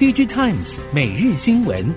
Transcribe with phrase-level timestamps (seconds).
[0.00, 1.94] DigiTimes 每日新闻，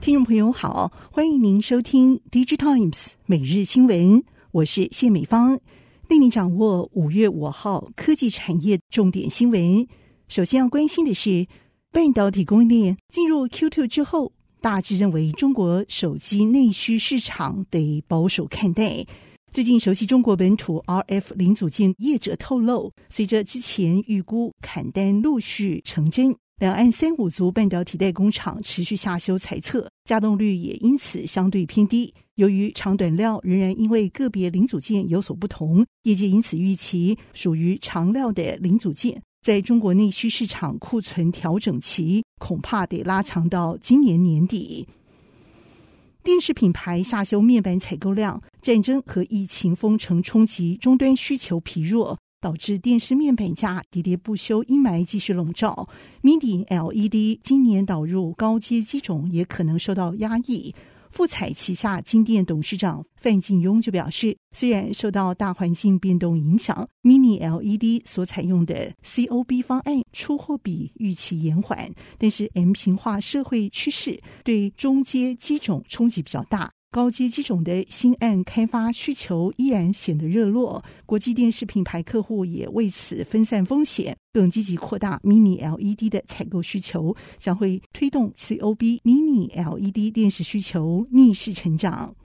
[0.00, 4.22] 听众朋友好，欢迎您收听 DigiTimes 每日新闻，
[4.52, 5.58] 我是谢美芳，
[6.06, 9.88] 带您掌握五月五号科技产业重点新闻。
[10.28, 11.48] 首先要关心的是，
[11.90, 19.04] 半导体供应链进入 Q2 之后，大致认为中国手机内需市场得保守看待。
[19.52, 32.14] 最近，熟悉中国本土 RF 零组件业者透露，随着之前预估砍单陆续成真，两岸三五族半导体代工厂持续下修财测，加动率也因此相对偏低。
[32.36, 44.86] 由于长短料仍然因为个别零组件有所不同，业界因此预期属于长料的零组件，在中国内需市场库存调整期恐怕得拉长到今年年底。
[46.22, 55.88] 电视品牌下修面板采购量，战争和疫情封城冲击终端需求疲弱，导致电视面板价喋喋不休，阴霾继续笼罩。
[56.22, 60.74] Mini LED 今年导入高阶机种也可能受到压抑。
[61.08, 76.70] 富彩旗下金电董事长范进庸就表示，虽然受到大环境变动影响，Mini LED 所采用的 COB 方案出货比预期延缓，但是 M 型化社会趋势对中阶机种冲击比较大。
[76.92, 92.16] 高阶机种的新案开发需求依然显得热络，国际电视品牌客户也为此分散风险，更积极扩大 Mini LED 的采购需求，将会推动 COB Mini LED 电视需求逆势成长。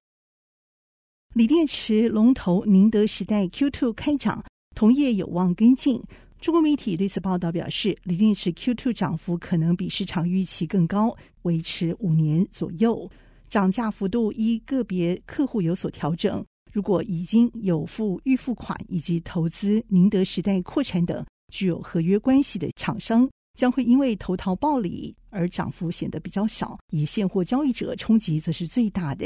[1.36, 4.44] 锂电池龙头宁德时代 Q2 开涨，
[4.76, 6.02] 同业有望跟进。
[6.42, 13.08] 中国媒体对此报道表示，锂电池 Q2 涨幅可能比市场预期更高，维持五年左右。
[13.50, 16.44] 涨价幅度依个别客户有所调整。
[16.72, 29.26] 如果已经有付预付款以及投资宁德时代扩产等具有合约关系的厂商，将会因为投桃报李而涨幅显得比较小，以现货交易者冲击则是最大的。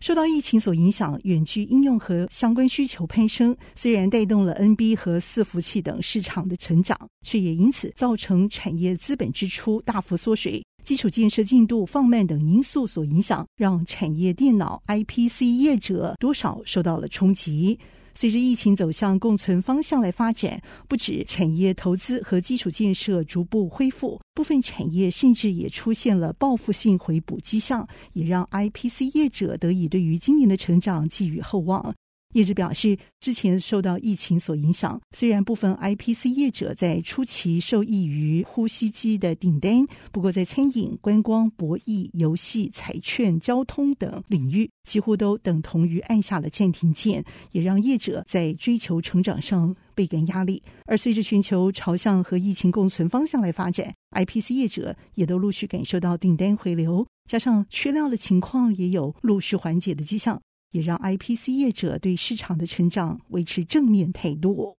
[0.00, 10.62] 受到疫情所影响，远距应用和相关需求攀升，虽然带动了 NB 和伺服器等市场的成长，却也因此造成产业资本支出大幅缩水。
[10.84, 17.78] 基础建设进度放慢等因素所影响，让产业电脑 IPC 业者多少受到了冲击。
[18.14, 31.92] 随着疫情走向共存方向来发展，不止产业投资和基础建设逐步恢复，部分产业甚至也出现了报复性回补迹象，也让 IPC 业者得以对于今年的成长寄予厚望。
[32.34, 50.60] 业者表示，之前受到疫情所影响，虽然部分 IPC 业者在初期受益于呼吸机的订单，不过在餐饮、观光、博弈、游戏、彩券、交通等领域，几乎都等同于按下了暂停键，也让业者在追求成长上倍感压力。
[50.86, 60.42] 而随着全球朝向和疫情共存方向来发展，IPC 业者也都陆续感受到订单回流，加上缺料的情况也有陆续缓解的迹象。
[60.74, 64.76] 也让 IPC 业者对市场的成长维持正面态度。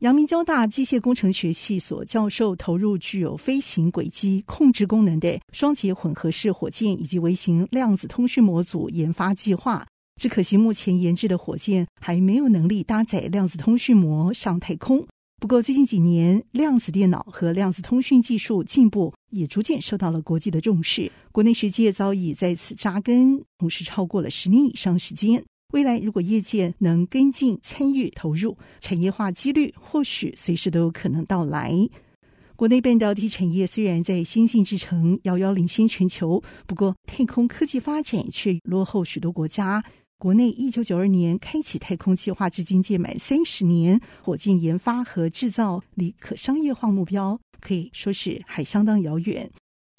[0.00, 9.86] 阳明交大机械工程学系所教授投入具有飞行轨迹控制功能的双节混合式火箭以及微型量子通讯模组研发计划，
[10.18, 15.06] 只可惜目前研制的火箭还没有能力搭载量子通讯模上太空。
[15.40, 21.12] 不过，最近几年，量子电脑和量子通讯技术进步也逐渐受到了国际的重视。
[21.30, 25.44] 国内学界早已在此扎根，同时超过了十年以上时间。
[25.72, 31.88] 未来，如果业界能跟进参与投入，产业化几率或许随时都有可能到来。
[32.56, 39.84] 国内半导体产业虽然在先进制程遥遥领先全球，不过太空科技发展却落后许多国家。
[40.20, 49.48] 国内一九九二年开启太空计划，至今届满三十年，火箭研发和制造离可商业化目标可以说是还相当遥远。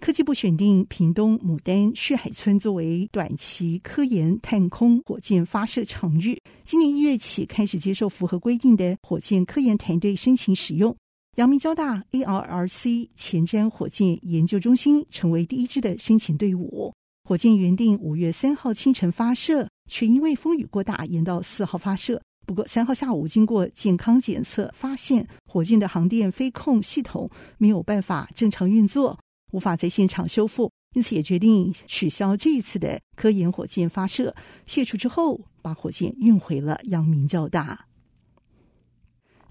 [0.02, 10.94] 科技部选定屏东牡丹旭海村作为短期科研太空火箭发射场域，今年一月起开始接受符合规定的火箭科研团队申请使用。
[11.38, 16.94] 阳明交大 ARRC 前瞻火箭研究中心成为第一支的申请队伍。
[17.24, 19.70] 火箭原定五月三号清晨发射。
[19.90, 22.22] 却因为风雨过大，延到四号发射。
[22.46, 29.20] 不过三号下午经过健康检测，发现火箭的航电飞控系统没有办法正常运作，
[29.52, 34.34] 无法在现场修复，因此也决定取消这一次的科研火箭发射。
[34.66, 37.86] 卸除之后，把火箭运回了阳明交大。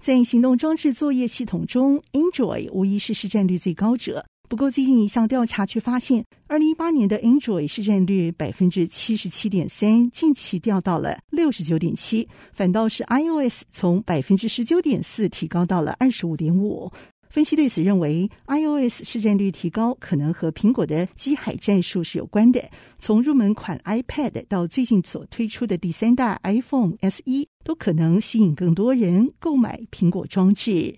[0.01, 4.25] 在行动装置作业系统中，Android 无疑是市占率最高者。
[4.49, 16.91] 不过，最近一项调查却发现，二零一八年的 Android 市占率百分之七十七点三，近期掉到了六十九点七，反倒是 iOS 从百分之十九点四提高到了二十五点五。
[17.29, 22.59] 分析对此认为，iOS 市占率提高可能和苹果的机海战术是有关的。
[22.97, 30.97] 从入门款 iPad 到最近所推出的第三代 iPhone SE，都可能吸引更多人购买苹果装置。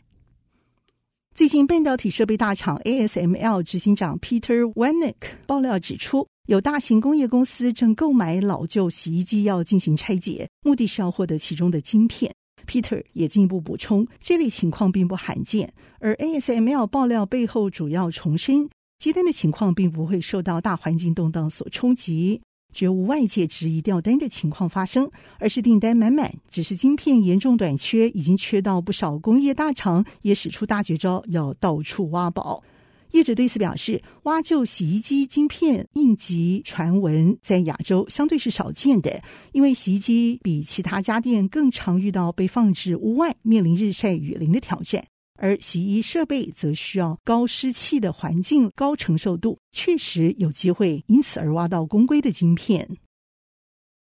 [1.33, 5.16] 最近，半导体设备大厂 ASML 执行长 Peter Wennink
[5.48, 12.31] 爆料指出，有大型工业公司正购买老旧洗衣机要进行拆解，目的是要获得其中的晶片。
[12.68, 15.74] Peter 也进一步补充，这类情况并不罕见。
[16.00, 18.69] 而 ASML 爆料背后主要重申，
[19.00, 22.42] 接单的情况并不会受到大环境动荡所冲击，
[22.72, 25.10] 绝无外界质疑掉单的情况发生，
[25.40, 26.34] 而是订单满满。
[26.50, 32.64] 只是晶片严重短缺，已经缺到不少工业大厂也使出大绝招，要到处挖宝。
[33.12, 39.22] 业者对此表示，挖旧洗衣机晶片应急传闻在亚洲相对是少见的，
[39.52, 45.06] 因为洗衣机比其他家电更常遇到被放置屋外，面临日晒雨淋的挑战，
[45.42, 52.98] 而洗衣设备则需要高湿气的环境、高承受度，确实有机会因此而挖到公规的晶片。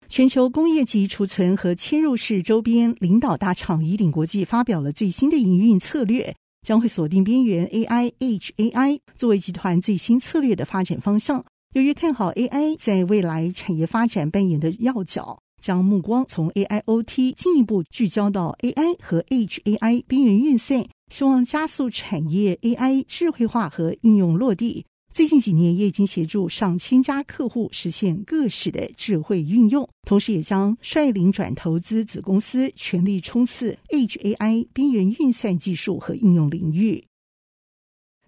[0.09, 6.37] 全球工业级储存和嵌入式周边领导大厂宜鼎国际发表了最新的营运策略。
[6.67, 11.45] 将会锁定边缘 AI HAI 作为集团最新策略的发展方向。
[11.75, 24.85] 由于看好 AI 在未来产业发展扮演的要角，将目光从 AIoT 进一步聚焦到 AI 和 HAI 边缘运算，希望加速产业 AI 智慧化和应用落地。
[25.13, 37.05] 最近几年也已经协助上千家客户实现各式的智慧运用，同时也将率领转投资子公司，全力冲刺 Edge AI 边缘运算技术和应用领域。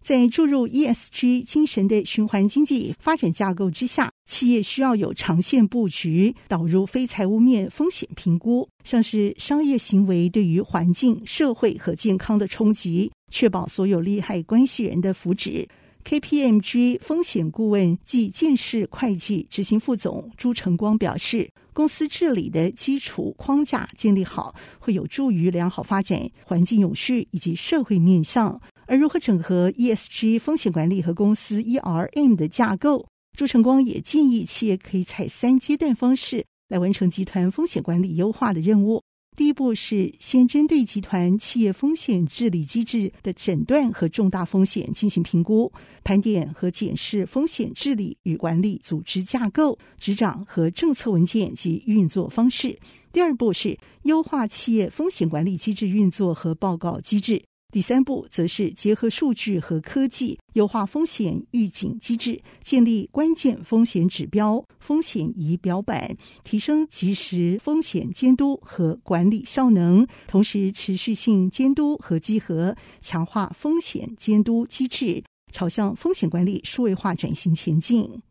[0.03, 15.67] 在注入 ESG 精神的循环经济发展架构之下，企业需要有长线布局，导入非财务面风险评估，像是商业行为对于环境、社会和健康的冲击，确保所有利害关系人的福祉。
[16.05, 28.61] KPMG 风险顾问暨鉴识会计执行副总朱成光表示，公司治理的基础框架建立好，会有助于良好发展、环境永续以及社会面向。
[28.87, 33.07] 而如何整合 ESG 风险管理和公司 ERM 的架构，
[33.38, 39.00] 朱成光也建议企业可以采三阶段方式来完成集团风险管理优化的任务。
[39.37, 52.76] 第一步是先针对集团企业风险治理机制的诊断和重大风险进行评估、盘点和检视风险治理与管理组织架构、执掌和政策文件及运作方式。
[53.12, 57.48] 第二步是优化企业风险管理机制运作和报告机制。
[57.70, 75.23] 第三步则是结合数据和科技，优化风险预警机制，建立关键风险指标、风险仪表板，提升及时风险监督和管理效能，同时持续性监督和稽核，强化风险监督机制，
[75.53, 78.23] 朝向风险管理数位化转型前进。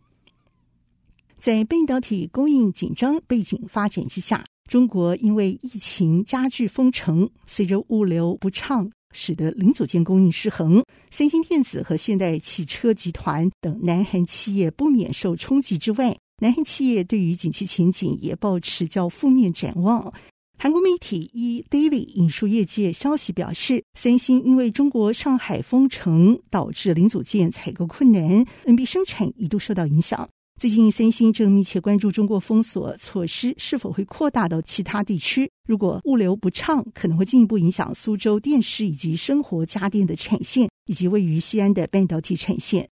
[1.38, 8.89] 在半导体供应紧张背景发展之下，中国因为疫情加剧封城，随着物流不畅。
[9.13, 20.13] 使得零组件供应失衡，三星电子和现代汽车集团等南韩企业不免受冲击之外，南韩企业对于景气前景也保持较负面展望。
[20.59, 30.27] 韩国媒体 eDaily 引述业界消息表示，三星因为中国上海封城导致零组件采购困难，NB 生产一度受到影响。
[30.60, 35.48] 最近，三星正密切关注中国封锁措施是否会扩大到其他地区。
[35.68, 42.90] 如果物流不畅，可能会进一步影响苏州电视以及生活家电的产线，以及位于西安的半导体产线。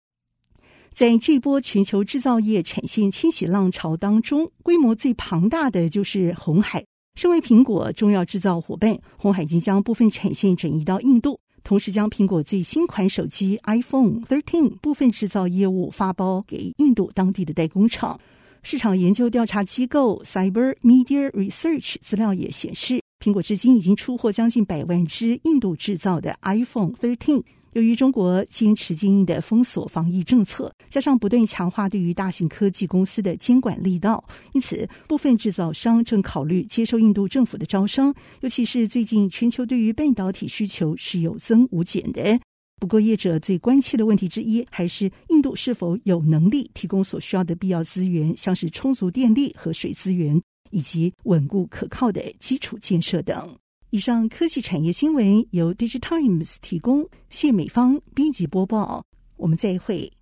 [0.91, 6.83] 在这波全球制造业产线迁徙浪潮当中，规模最庞大的就是红海。
[7.13, 11.39] 身为苹果重要制造伙伴，红海已经将部分产线转移到印度。
[11.63, 18.19] 同时，将苹果最新款手机 iPhone 13部分制造业务发包给印度当地的代工厂。
[18.63, 27.43] 市场研究调查机构 Cyber Media Research 资料也显示，苹果至今已经出货将近百万只印度制造的 iPhone 13。
[27.73, 34.23] 由于中国坚持坚硬的封锁防疫政策，加上不断强化对于大型科技公司的监管力道，
[34.53, 38.13] 因此部分制造商正考虑接受印度政府的招商。
[38.41, 42.39] 尤其是最近全球对于半导体需求是有增无减的。
[42.79, 53.55] 不过，业者最关切的问题之一，还是印度是否有能力提供所需要的必要资源，像是充足电力和水资源，以及稳固可靠的基础建设等。
[53.91, 59.03] 以上科技产业新闻由 Digital Times 提供，谢美方编辑播报。
[59.35, 60.13] 我们再会。